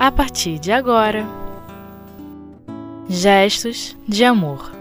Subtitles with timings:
[0.00, 1.26] a partir de agora.
[3.06, 4.72] Gestos de amor.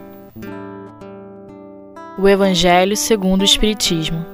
[2.18, 4.26] O Evangelho segundo o Espiritismo.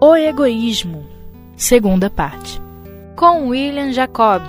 [0.00, 1.04] O egoísmo,
[1.56, 2.62] segunda parte.
[3.16, 4.40] Com William Jacob.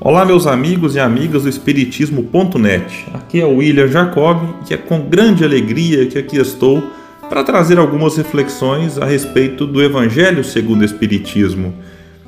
[0.00, 3.04] Olá, meus amigos e amigas do Espiritismo.net.
[3.12, 6.82] Aqui é o William Jacob e é com grande alegria que aqui estou
[7.28, 11.74] para trazer algumas reflexões a respeito do Evangelho segundo o Espiritismo.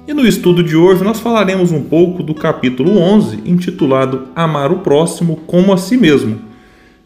[0.06, 4.78] E no estudo de hoje nós falaremos um pouco do capítulo 11, intitulado Amar o
[4.78, 6.41] Próximo como a si mesmo.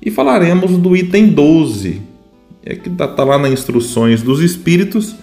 [0.03, 2.03] E falaremos do item 12,
[2.63, 5.17] é que está lá nas instruções dos Espíritos,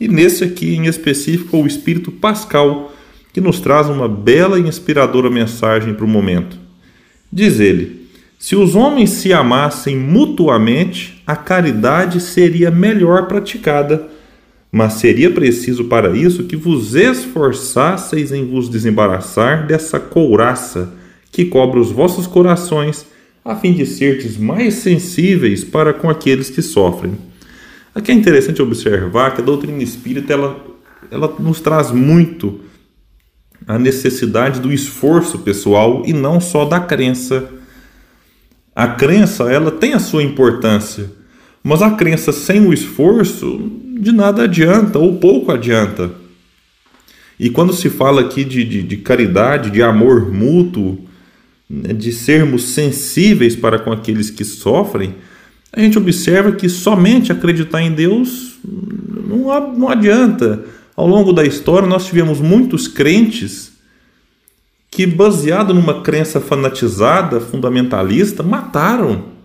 [0.00, 2.94] e nesse aqui em específico o Espírito Pascal,
[3.30, 6.58] que nos traz uma bela e inspiradora mensagem para o momento.
[7.30, 8.08] Diz ele:
[8.38, 14.08] Se os homens se amassem mutuamente, a caridade seria melhor praticada,
[14.70, 20.92] mas seria preciso para isso que vos esforçasseis em vos desembaraçar dessa couraça
[21.32, 23.06] que cobre os vossos corações,
[23.44, 27.16] a fim de serdes mais sensíveis para com aqueles que sofrem.
[27.94, 30.64] Aqui é interessante observar que a doutrina espírita ela,
[31.10, 32.60] ela nos traz muito
[33.66, 37.50] a necessidade do esforço pessoal e não só da crença.
[38.74, 41.10] A crença ela tem a sua importância,
[41.62, 46.10] mas a crença sem o esforço de nada adianta ou pouco adianta.
[47.38, 50.98] E quando se fala aqui de, de, de caridade, de amor mútuo,
[51.68, 55.14] né, de sermos sensíveis para com aqueles que sofrem,
[55.72, 60.64] a gente observa que somente acreditar em Deus não, não adianta.
[60.96, 63.72] Ao longo da história, nós tivemos muitos crentes
[64.90, 69.37] que, baseado numa crença fanatizada, fundamentalista, mataram.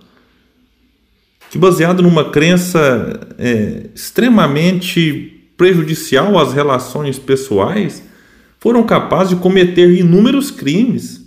[1.54, 8.02] Que, baseado numa crença é, extremamente prejudicial às relações pessoais,
[8.60, 11.24] foram capazes de cometer inúmeros crimes.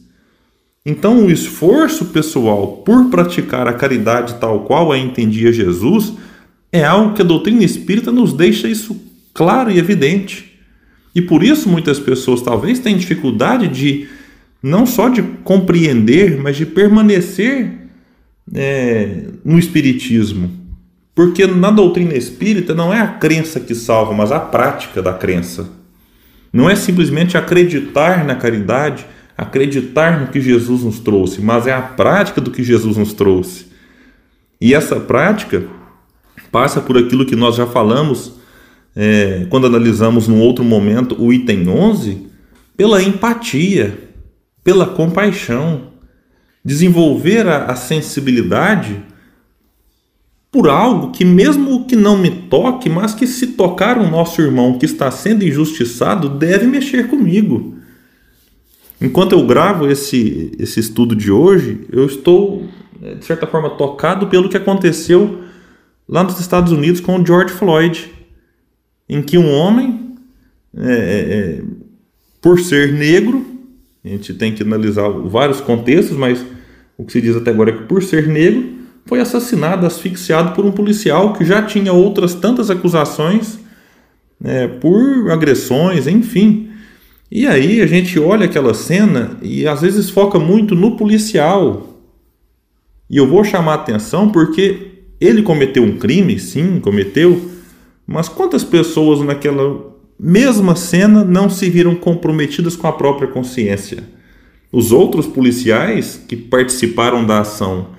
[0.84, 6.14] Então, o esforço pessoal por praticar a caridade tal qual a entendia Jesus
[6.72, 9.00] é algo que a doutrina espírita nos deixa isso
[9.32, 10.58] claro e evidente.
[11.14, 14.08] E por isso muitas pessoas talvez tenham dificuldade de
[14.60, 17.85] não só de compreender, mas de permanecer
[18.54, 20.50] é, no espiritismo.
[21.14, 25.68] Porque na doutrina espírita não é a crença que salva, mas a prática da crença.
[26.52, 31.82] Não é simplesmente acreditar na caridade, acreditar no que Jesus nos trouxe, mas é a
[31.82, 33.66] prática do que Jesus nos trouxe.
[34.60, 35.66] E essa prática
[36.50, 38.34] passa por aquilo que nós já falamos
[38.94, 42.26] é, quando analisamos num outro momento o item 11,
[42.76, 43.98] pela empatia,
[44.64, 45.92] pela compaixão,
[46.66, 49.00] desenvolver a, a sensibilidade
[50.50, 54.76] por algo que, mesmo que não me toque, mas que se tocar o nosso irmão
[54.76, 57.76] que está sendo injustiçado, deve mexer comigo.
[59.00, 62.66] Enquanto eu gravo esse, esse estudo de hoje, eu estou,
[63.16, 65.44] de certa forma, tocado pelo que aconteceu
[66.08, 68.10] lá nos Estados Unidos com o George Floyd,
[69.08, 70.16] em que um homem,
[70.76, 71.62] é, é,
[72.40, 73.46] por ser negro,
[74.04, 76.44] a gente tem que analisar vários contextos, mas
[76.98, 78.76] o que se diz até agora é que por ser negro,
[79.06, 83.58] foi assassinado, asfixiado por um policial que já tinha outras tantas acusações
[84.44, 86.70] é, por agressões, enfim.
[87.30, 92.00] E aí a gente olha aquela cena e às vezes foca muito no policial.
[93.08, 97.50] E eu vou chamar a atenção porque ele cometeu um crime, sim, cometeu,
[98.06, 104.04] mas quantas pessoas naquela mesma cena não se viram comprometidas com a própria consciência?
[104.76, 107.92] Os outros policiais que participaram da ação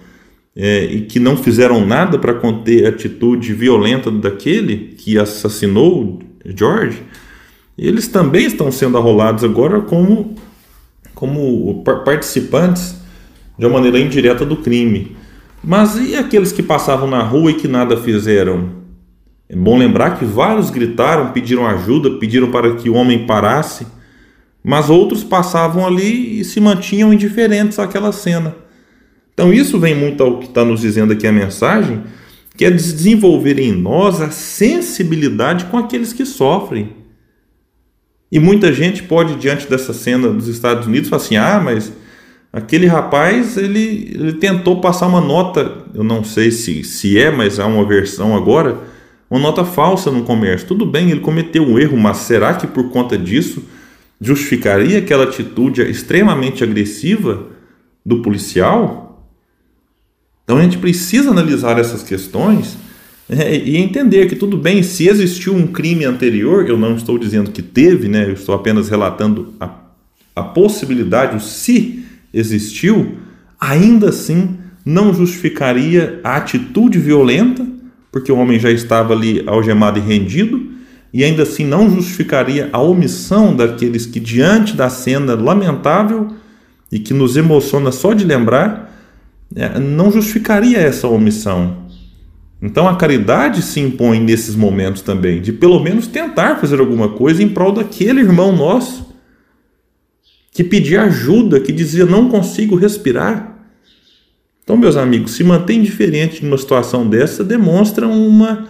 [0.56, 7.02] é, e que não fizeram nada para conter a atitude violenta daquele que assassinou George,
[7.76, 10.36] eles também estão sendo arrolados agora como,
[11.16, 12.96] como participantes
[13.58, 15.18] de uma maneira indireta do crime.
[15.64, 18.70] Mas e aqueles que passavam na rua e que nada fizeram?
[19.50, 23.97] É bom lembrar que vários gritaram, pediram ajuda, pediram para que o homem parasse,
[24.68, 28.54] mas outros passavam ali e se mantinham indiferentes àquela cena.
[29.34, 32.04] Então, isso vem muito ao que está nos dizendo aqui a mensagem,
[32.54, 36.98] que é desenvolver em nós a sensibilidade com aqueles que sofrem.
[38.30, 41.94] E muita gente pode, diante dessa cena dos Estados Unidos, falar assim: ah, mas
[42.52, 47.58] aquele rapaz ele, ele tentou passar uma nota, eu não sei se, se é, mas
[47.58, 48.78] há uma versão agora,
[49.32, 50.68] uma nota falsa no comércio.
[50.68, 53.64] Tudo bem, ele cometeu um erro, mas será que por conta disso
[54.20, 57.48] justificaria aquela atitude extremamente agressiva
[58.06, 59.30] do policial?
[60.44, 62.78] Então a gente precisa analisar essas questões
[63.30, 67.52] é, e entender que tudo bem, se existiu um crime anterior, eu não estou dizendo
[67.52, 69.88] que teve, né, eu estou apenas relatando a
[70.38, 73.18] a possibilidade, o se existiu,
[73.60, 74.56] ainda assim
[74.86, 77.66] não justificaria a atitude violenta,
[78.12, 80.74] porque o homem já estava ali algemado e rendido,
[81.14, 86.28] e ainda assim não justificaria a omissão daqueles que, diante da cena lamentável
[86.92, 88.94] e que nos emociona só de lembrar,
[89.56, 91.88] é, não justificaria essa omissão.
[92.62, 97.42] Então a caridade se impõe nesses momentos também, de pelo menos tentar fazer alguma coisa
[97.42, 99.08] em prol daquele irmão nosso
[100.52, 103.56] que pedia ajuda, que dizia não consigo respirar.
[104.64, 108.68] Então, meus amigos, se manter indiferente numa situação dessa demonstra uma,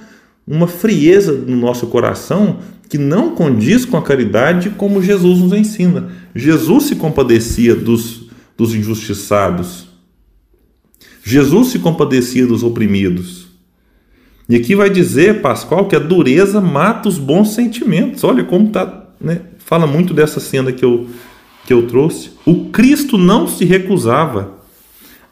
[0.47, 6.09] uma frieza no nosso coração que não condiz com a caridade como Jesus nos ensina.
[6.33, 9.88] Jesus se compadecia dos, dos injustiçados.
[11.23, 13.47] Jesus se compadecia dos oprimidos.
[14.47, 18.23] E aqui vai dizer, Pascoal, que a dureza mata os bons sentimentos.
[18.23, 19.41] Olha como tá, né?
[19.57, 21.07] Fala muito dessa cena que eu,
[21.65, 22.29] que eu trouxe.
[22.45, 24.56] O Cristo não se recusava.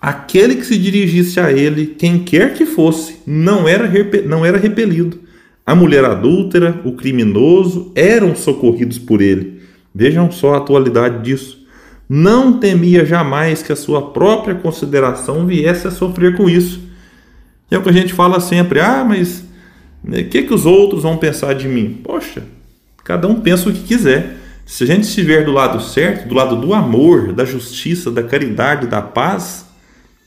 [0.06, 3.90] Aquele que se dirigisse a ele, quem quer que fosse, não era,
[4.28, 5.20] não era repelido.
[5.66, 9.62] A mulher adúltera, o criminoso, eram socorridos por ele.
[9.94, 11.66] Vejam só a atualidade disso.
[12.08, 16.86] Não temia jamais que a sua própria consideração viesse a sofrer com isso
[17.72, 19.44] é o que a gente fala sempre: ah, mas
[20.04, 22.00] o né, que, que os outros vão pensar de mim?
[22.04, 22.44] Poxa,
[23.04, 24.38] cada um pensa o que quiser.
[24.66, 28.88] Se a gente estiver do lado certo, do lado do amor, da justiça, da caridade,
[28.88, 29.66] da paz,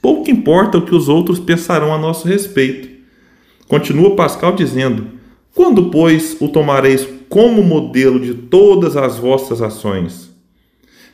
[0.01, 2.89] pouco importa o que os outros pensarão a nosso respeito.
[3.67, 5.07] Continua Pascal dizendo:
[5.55, 10.29] Quando, pois, o tomareis como modelo de todas as vossas ações?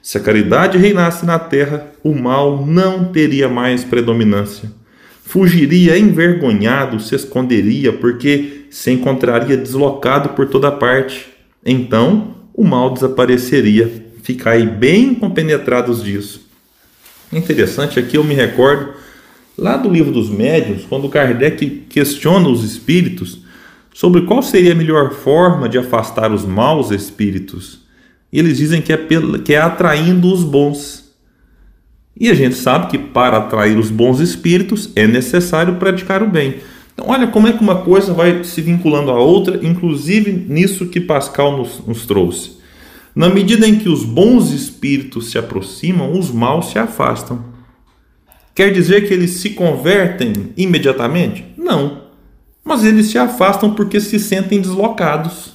[0.01, 4.71] Se a caridade reinasse na terra, o mal não teria mais predominância
[5.25, 11.27] fugiria envergonhado, se esconderia, porque se encontraria deslocado por toda parte.
[11.65, 14.05] Então o mal desapareceria.
[14.23, 16.44] Ficai bem compenetrados disso.
[17.35, 18.93] Interessante, aqui eu me recordo
[19.59, 23.43] lá do livro dos médiuns, quando Kardec questiona os espíritos
[23.93, 27.81] sobre qual seria a melhor forma de afastar os maus espíritos.
[28.33, 28.99] E eles dizem que é,
[29.45, 31.13] que é atraindo os bons.
[32.19, 36.57] E a gente sabe que para atrair os bons espíritos é necessário praticar o bem.
[36.93, 41.01] Então, olha como é que uma coisa vai se vinculando à outra, inclusive nisso que
[41.01, 42.64] Pascal nos, nos trouxe.
[43.15, 47.45] Na medida em que os bons espíritos se aproximam, os maus se afastam.
[48.55, 51.45] Quer dizer que eles se convertem imediatamente?
[51.57, 52.05] Não.
[52.65, 55.55] Mas eles se afastam porque se sentem deslocados.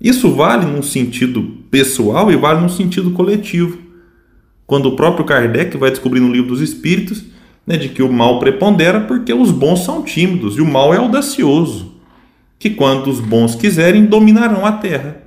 [0.00, 3.90] Isso vale num sentido pessoal e vale num sentido coletivo
[4.70, 7.24] quando o próprio Kardec vai descobrir no livro dos Espíritos
[7.66, 10.96] né, de que o mal prepondera porque os bons são tímidos e o mal é
[10.96, 11.96] audacioso,
[12.56, 15.19] que quando os bons quiserem dominarão a terra.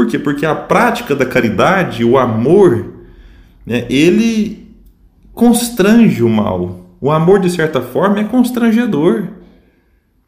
[0.00, 0.18] Por quê?
[0.18, 2.86] Porque a prática da caridade, o amor,
[3.66, 4.74] né, ele
[5.34, 6.96] constrange o mal.
[6.98, 9.24] O amor, de certa forma, é constrangedor.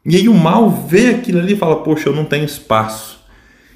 [0.05, 3.19] E aí o mal vê aquilo ali e fala: Poxa, eu não tenho espaço.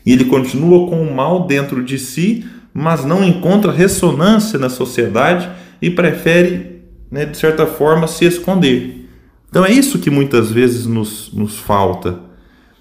[0.05, 5.49] E ele continua com o mal dentro de si, mas não encontra ressonância na sociedade
[5.81, 9.09] e prefere, né, de certa forma, se esconder.
[9.49, 12.26] Então é isso que muitas vezes nos, nos falta.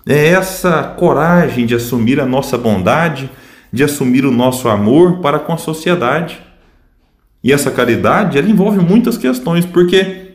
[0.07, 3.29] É essa coragem de assumir a nossa bondade,
[3.73, 6.41] de assumir o nosso amor para com a sociedade.
[7.43, 10.33] E essa caridade, ela envolve muitas questões, porque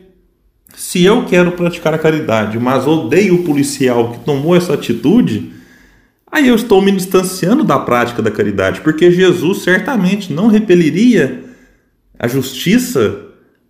[0.75, 5.53] se eu quero praticar a caridade, mas odeio o policial que tomou essa atitude,
[6.31, 11.43] Aí eu estou me distanciando da prática da caridade, porque Jesus certamente não repeliria
[12.17, 13.25] a justiça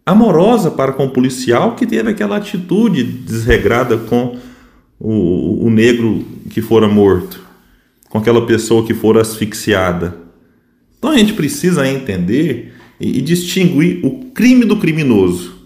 [0.05, 4.37] amorosa para com o policial que teve aquela atitude desregrada com
[5.01, 7.41] o, o negro que fora morto,
[8.09, 10.15] com aquela pessoa que fora asfixiada.
[10.97, 15.59] Então a gente precisa entender e, e distinguir o crime do criminoso.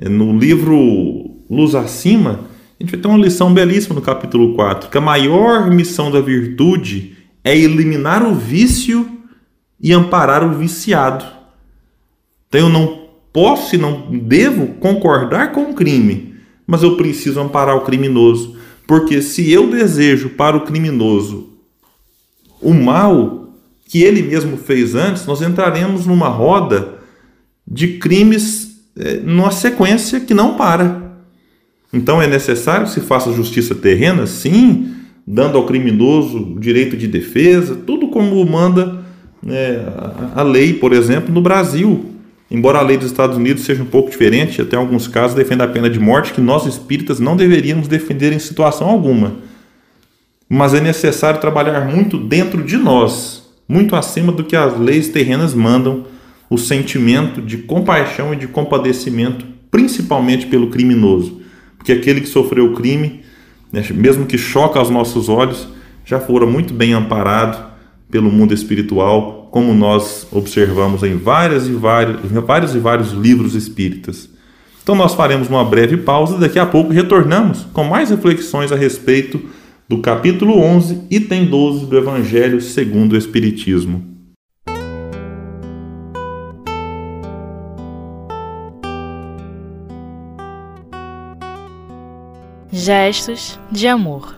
[0.00, 2.48] No livro Luz Acima,
[2.80, 6.20] a gente vai ter uma lição belíssima no capítulo 4, que a maior missão da
[6.20, 9.18] virtude é eliminar o vício
[9.78, 11.26] e amparar o viciado.
[12.48, 16.31] Então eu não posso e não devo concordar com o crime,
[16.66, 21.50] mas eu preciso amparar o criminoso, porque se eu desejo para o criminoso
[22.60, 23.54] o mal
[23.86, 26.94] que ele mesmo fez antes, nós entraremos numa roda
[27.66, 31.02] de crimes é, numa sequência que não para.
[31.92, 34.94] Então é necessário que se faça justiça terrena, sim,
[35.26, 39.02] dando ao criminoso o direito de defesa, tudo como manda
[39.46, 39.82] é,
[40.34, 42.11] a lei, por exemplo, no Brasil.
[42.52, 45.68] Embora a lei dos Estados Unidos seja um pouco diferente, até alguns casos defende a
[45.68, 49.36] pena de morte, que nós espíritas não deveríamos defender em situação alguma.
[50.46, 55.54] Mas é necessário trabalhar muito dentro de nós muito acima do que as leis terrenas
[55.54, 56.04] mandam,
[56.50, 61.40] o sentimento de compaixão e de compadecimento, principalmente pelo criminoso,
[61.78, 63.22] porque aquele que sofreu o crime,
[63.72, 65.68] né, mesmo que choca aos nossos olhos,
[66.04, 67.71] já fora muito bem amparado
[68.12, 74.28] pelo mundo espiritual, como nós observamos em várias e vários, vários e vários livros espíritas.
[74.82, 78.76] Então nós faremos uma breve pausa e daqui a pouco retornamos com mais reflexões a
[78.76, 79.40] respeito
[79.88, 84.04] do capítulo 11, item 12 do Evangelho segundo o Espiritismo.
[92.70, 94.34] Gestos de amor.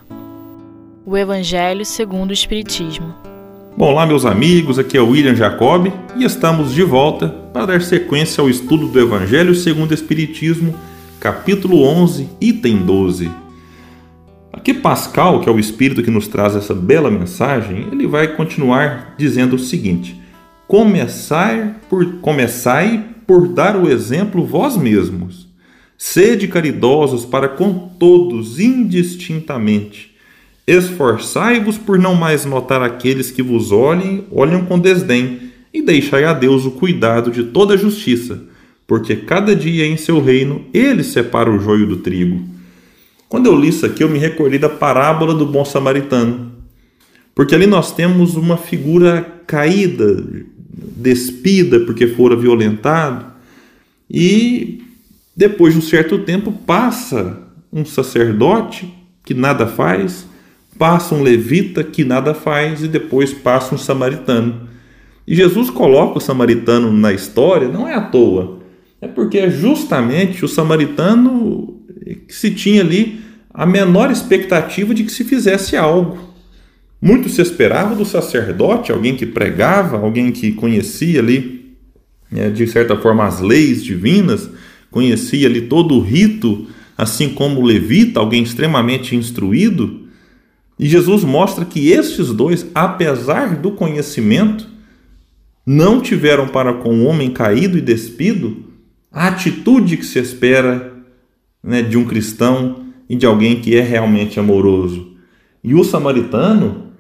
[1.05, 3.34] O Evangelho segundo o Espiritismo.
[3.77, 7.83] Bom, lá meus amigos, aqui é o William Jacob e estamos de volta para dar
[7.83, 10.73] sequência ao estudo do Evangelho segundo o Espiritismo,
[11.19, 13.29] capítulo 11, item 12.
[14.53, 19.17] Aqui Pascal, que é o espírito que nos traz essa bela mensagem, ele vai continuar
[19.19, 20.23] dizendo o seguinte:
[20.69, 25.49] Começai por começai por dar o exemplo vós mesmos.
[25.99, 30.14] Sede caridosos para com todos indistintamente.
[30.67, 36.33] Esforçai-vos por não mais notar aqueles que vos olhem, olham com desdém e deixai a
[36.33, 38.43] Deus o cuidado de toda a justiça,
[38.87, 42.43] porque cada dia em seu reino ele separa o joio do trigo.
[43.29, 46.53] Quando eu li isso aqui, eu me recordei da parábola do bom samaritano,
[47.35, 50.25] porque ali nós temos uma figura caída,
[50.97, 53.27] despida porque fora violentado,
[54.09, 54.83] e
[55.37, 57.43] depois de um certo tempo passa
[57.73, 58.89] um sacerdote
[59.25, 60.27] que nada faz,
[60.79, 64.69] passa um levita que nada faz e depois passa um samaritano.
[65.27, 68.59] E Jesus coloca o samaritano na história não é à toa,
[69.01, 71.81] é porque é justamente o samaritano
[72.27, 73.21] que se tinha ali
[73.53, 76.19] a menor expectativa de que se fizesse algo.
[77.01, 81.77] Muito se esperava do sacerdote, alguém que pregava, alguém que conhecia ali,
[82.31, 84.51] né, de certa forma, as leis divinas,
[84.91, 86.67] conhecia ali todo o rito,
[86.97, 90.04] assim como o levita, alguém extremamente instruído.
[90.79, 94.69] E Jesus mostra que estes dois, apesar do conhecimento,
[95.67, 98.65] não tiveram para com o homem caído e despido
[99.11, 100.93] a atitude que se espera
[101.63, 105.15] né, de um cristão e de alguém que é realmente amoroso.
[105.63, 106.93] E o samaritano,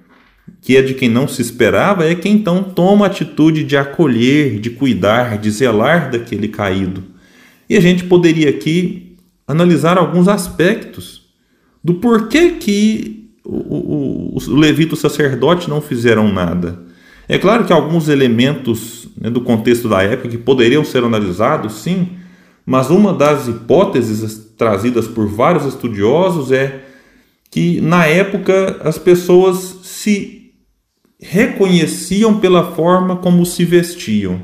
[0.60, 4.60] que é de quem não se esperava, é quem então toma a atitude de acolher,
[4.60, 7.02] de cuidar, de zelar daquele caído.
[7.68, 9.16] E a gente poderia aqui
[9.46, 11.24] analisar alguns aspectos
[11.82, 16.82] do porquê que o, o, o levita o sacerdote não fizeram nada.
[17.28, 22.10] É claro que alguns elementos né, do contexto da época que poderiam ser analisados, sim,
[22.66, 26.84] mas uma das hipóteses trazidas por vários estudiosos é
[27.50, 30.52] que na época as pessoas se
[31.20, 34.40] reconheciam pela forma como se vestiam,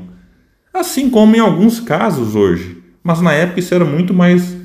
[0.73, 4.55] assim como em alguns casos hoje, mas na época isso era muito mais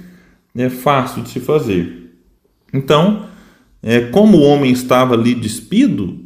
[0.55, 2.13] né, fácil de se fazer.
[2.73, 3.27] Então,
[3.89, 6.19] é, como o homem estava ali despido,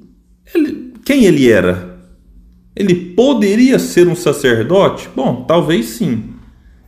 [0.54, 2.00] ele, quem ele era?
[2.74, 5.10] Ele poderia ser um sacerdote?
[5.14, 6.30] Bom, talvez sim.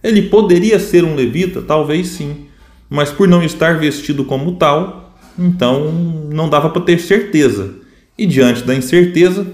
[0.02, 1.60] Ele poderia ser um levita?
[1.60, 2.46] Talvez sim.
[2.88, 5.92] Mas por não estar vestido como tal, então
[6.32, 7.74] não dava para ter certeza.
[8.16, 9.46] E diante da incerteza,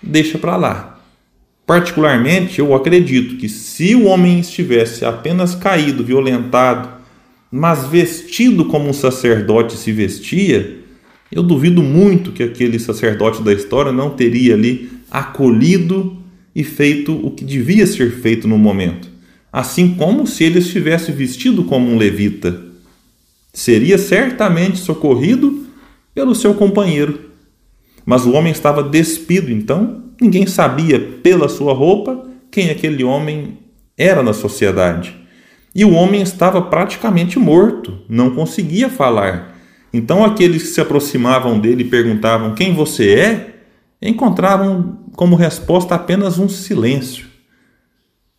[0.00, 1.00] deixa para lá.
[1.66, 7.01] Particularmente, eu acredito que se o homem estivesse apenas caído, violentado,
[7.52, 10.78] mas vestido como um sacerdote se vestia,
[11.30, 16.16] eu duvido muito que aquele sacerdote da história não teria ali acolhido
[16.54, 19.06] e feito o que devia ser feito no momento,
[19.52, 22.58] assim como se ele estivesse vestido como um levita.
[23.52, 25.66] Seria certamente socorrido
[26.14, 27.32] pelo seu companheiro.
[28.04, 33.58] Mas o homem estava despido, então ninguém sabia pela sua roupa quem aquele homem
[33.96, 35.21] era na sociedade.
[35.74, 39.56] E o homem estava praticamente morto, não conseguia falar.
[39.92, 43.54] Então aqueles que se aproximavam dele e perguntavam quem você é,
[44.00, 47.26] encontravam como resposta apenas um silêncio.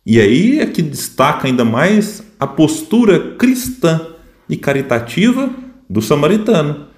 [0.06, 4.08] E aí é que destaca ainda mais a postura cristã
[4.48, 5.50] e caritativa
[5.88, 6.88] do samaritano,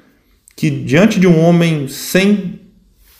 [0.56, 2.60] que diante de um homem sem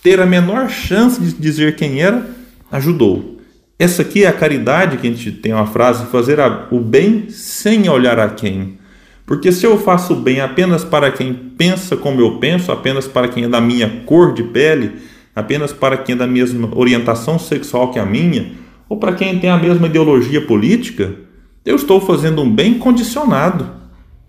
[0.02, 2.28] ter a menor chance de dizer quem era,
[2.70, 3.36] ajudou.
[3.78, 6.38] Essa aqui é a caridade que a gente tem uma frase, fazer
[6.71, 8.78] o bem sem olhar a quem.
[9.26, 13.45] Porque se eu faço bem apenas para quem pensa como eu penso, apenas para quem
[13.45, 14.92] é da minha cor de pele,
[15.35, 18.52] apenas para quem é da mesma orientação sexual que a minha,
[18.88, 21.14] ou para quem tem a mesma ideologia política,
[21.62, 23.68] eu estou fazendo um bem condicionado.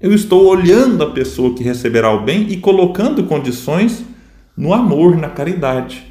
[0.02, 4.04] Eu estou olhando a pessoa que receberá o bem e colocando condições
[4.58, 6.07] no amor, na caridade.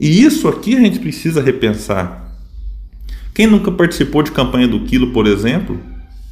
[0.00, 2.32] E isso aqui a gente precisa repensar.
[3.34, 5.78] Quem nunca participou de campanha do quilo, por exemplo,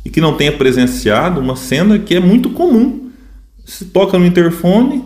[0.05, 3.11] e que não tenha presenciado uma cena que é muito comum.
[3.65, 5.03] Se toca no interfone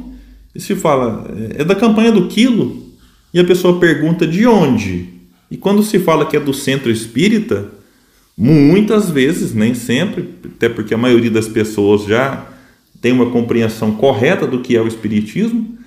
[0.54, 2.90] e se fala, é da campanha do quilo,
[3.32, 5.08] e a pessoa pergunta de onde.
[5.50, 7.68] E quando se fala que é do centro espírita,
[8.36, 12.46] muitas vezes, nem sempre, até porque a maioria das pessoas já
[13.00, 15.78] tem uma compreensão correta do que é o espiritismo,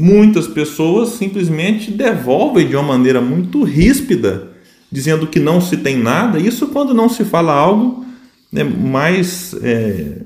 [0.00, 4.52] muitas pessoas simplesmente devolvem de uma maneira muito ríspida,
[4.92, 6.38] dizendo que não se tem nada.
[6.38, 8.06] Isso quando não se fala algo
[8.52, 10.22] né, mais é,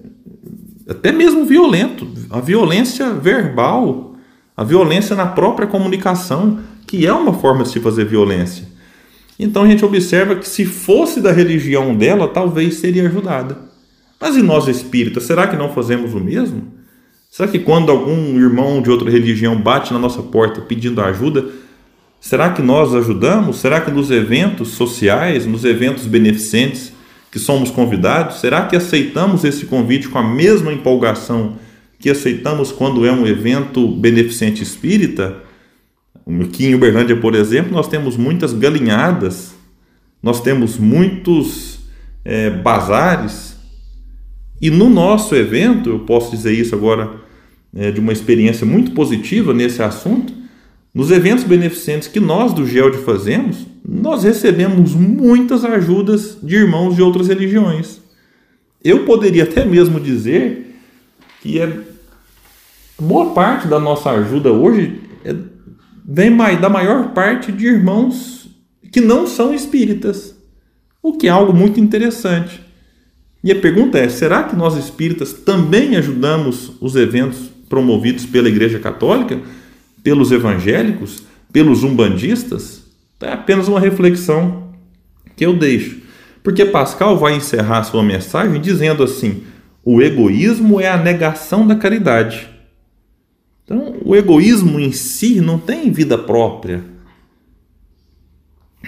[0.86, 4.14] até mesmo violento, a violência verbal,
[4.54, 8.68] a violência na própria comunicação, que é uma forma de se fazer violência.
[9.38, 13.56] Então a gente observa que se fosse da religião dela, talvez seria ajudada.
[14.20, 16.81] Mas e nós espíritas, será que não fazemos o mesmo?
[17.32, 21.46] Será que quando algum irmão de outra religião bate na nossa porta pedindo ajuda,
[22.20, 23.56] será que nós ajudamos?
[23.56, 26.92] Será que nos eventos sociais, nos eventos beneficentes
[27.30, 31.56] que somos convidados, será que aceitamos esse convite com a mesma empolgação
[31.98, 35.38] que aceitamos quando é um evento beneficente espírita?
[36.42, 39.54] Aqui em Uberlândia, por exemplo, nós temos muitas galinhadas,
[40.22, 41.78] nós temos muitos
[42.26, 43.51] é, bazares,
[44.62, 47.16] e no nosso evento, eu posso dizer isso agora
[47.74, 50.32] é, de uma experiência muito positiva nesse assunto,
[50.94, 57.02] nos eventos beneficentes que nós do GELD fazemos, nós recebemos muitas ajudas de irmãos de
[57.02, 58.00] outras religiões.
[58.84, 60.76] Eu poderia até mesmo dizer
[61.40, 61.80] que é
[63.00, 65.34] boa parte da nossa ajuda hoje é
[66.04, 68.48] vem da maior parte de irmãos
[68.92, 70.36] que não são espíritas,
[71.02, 72.71] o que é algo muito interessante.
[73.42, 78.78] E a pergunta é: será que nós espíritas também ajudamos os eventos promovidos pela Igreja
[78.78, 79.40] Católica,
[80.02, 82.82] pelos evangélicos, pelos umbandistas?
[83.20, 84.72] É apenas uma reflexão
[85.36, 86.02] que eu deixo.
[86.42, 89.42] Porque Pascal vai encerrar sua mensagem dizendo assim:
[89.84, 92.48] o egoísmo é a negação da caridade.
[93.64, 96.84] Então, o egoísmo em si não tem vida própria.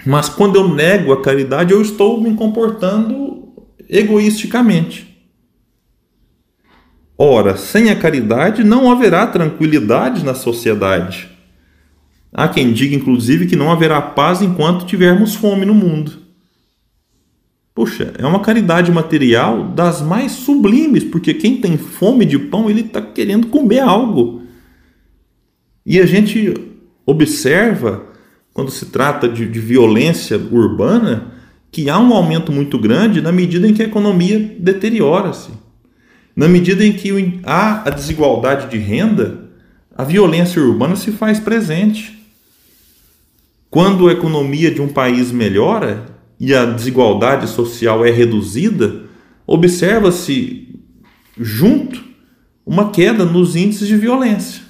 [0.05, 3.34] Mas quando eu nego a caridade, eu estou me comportando
[3.89, 5.15] egoisticamente.
[7.17, 11.29] Ora, sem a caridade não haverá tranquilidade na sociedade.
[12.33, 16.11] Há quem diga, inclusive, que não haverá paz enquanto tivermos fome no mundo.
[17.73, 22.81] Puxa, é uma caridade material das mais sublimes, porque quem tem fome de pão, ele
[22.81, 24.43] está querendo comer algo.
[25.85, 26.53] E a gente
[27.05, 28.05] observa,
[28.53, 31.34] quando se trata de, de violência urbana,
[31.75, 35.49] que há um aumento muito grande na medida em que a economia deteriora-se.
[36.33, 39.49] Na medida em que há a desigualdade de renda,
[39.93, 42.17] a violência urbana se faz presente.
[43.69, 46.05] Quando a economia de um país melhora
[46.39, 49.01] e a desigualdade social é reduzida,
[49.45, 50.79] observa-se
[51.37, 52.01] junto
[52.65, 54.61] uma queda nos índices de violência.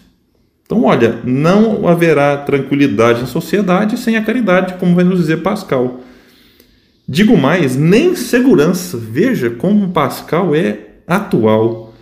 [0.65, 5.99] Então, olha, não haverá tranquilidade em sociedade sem a caridade, como vai nos dizer Pascal.
[7.07, 8.97] Digo mais, nem segurança.
[8.97, 11.93] Veja como Pascal é atual.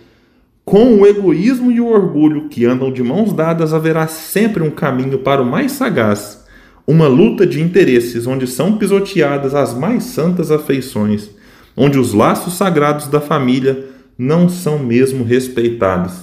[0.64, 5.18] Com o egoísmo e o orgulho que andam de mãos dadas, haverá sempre um caminho
[5.18, 6.42] para o mais sagaz,
[6.86, 11.28] uma luta de interesses onde são pisoteadas as mais santas afeições,
[11.76, 13.84] onde os laços sagrados da família
[14.16, 16.14] não são mesmo respeitados.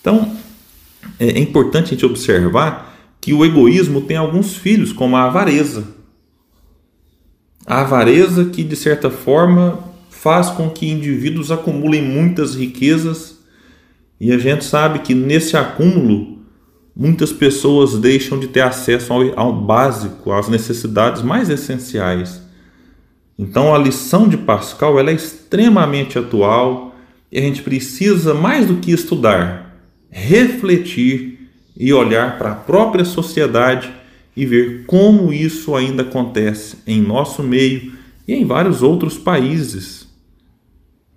[0.00, 0.32] Então,
[1.20, 5.97] é importante a gente observar que o egoísmo tem alguns filhos, como a avareza.
[7.68, 9.78] A avareza que, de certa forma,
[10.08, 13.40] faz com que indivíduos acumulem muitas riquezas
[14.18, 16.38] e a gente sabe que nesse acúmulo
[16.96, 22.40] muitas pessoas deixam de ter acesso ao, ao básico, às necessidades mais essenciais.
[23.38, 26.96] Então a lição de Pascal ela é extremamente atual
[27.30, 29.78] e a gente precisa mais do que estudar,
[30.08, 33.92] refletir e olhar para a própria sociedade
[34.38, 37.92] e ver como isso ainda acontece em nosso meio
[38.26, 40.06] e em vários outros países.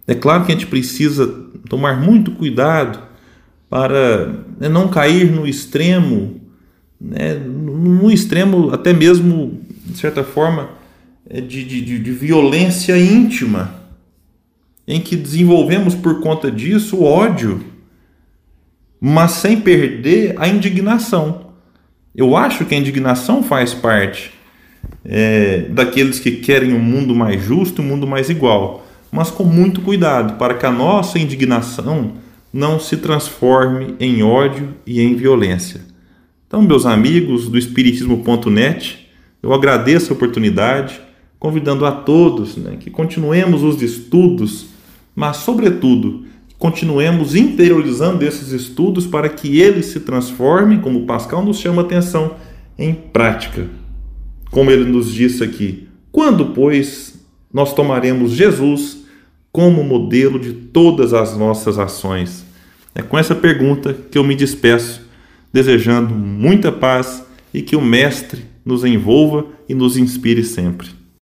[0.07, 1.27] É claro que a gente precisa
[1.69, 2.99] tomar muito cuidado
[3.69, 4.27] para
[4.59, 6.41] né, não cair no extremo,
[6.99, 10.71] né, no extremo até mesmo, de certa forma,
[11.29, 13.75] é, de, de, de violência íntima,
[14.87, 17.71] em que desenvolvemos por conta disso o ódio
[19.03, 21.50] mas sem perder a indignação.
[22.15, 24.31] Eu acho que a indignação faz parte
[25.05, 29.81] é, daqueles que querem um mundo mais justo, um mundo mais igual, mas com muito
[29.81, 32.13] cuidado para que a nossa indignação
[32.53, 35.81] não se transforme em ódio e em violência.
[36.47, 39.07] Então, meus amigos do Espiritismo.net,
[39.41, 40.99] eu agradeço a oportunidade,
[41.39, 44.67] convidando a todos né, que continuemos os estudos,
[45.15, 46.25] mas, sobretudo,
[46.61, 52.35] continuemos interiorizando esses estudos para que eles se transformem, como Pascal nos chama a atenção,
[52.77, 53.67] em prática.
[54.51, 57.19] Como ele nos disse aqui, quando, pois,
[57.51, 58.99] nós tomaremos Jesus
[59.51, 62.45] como modelo de todas as nossas ações?
[62.93, 65.01] É com essa pergunta que eu me despeço,
[65.51, 70.89] desejando muita paz e que o Mestre nos envolva e nos inspire sempre.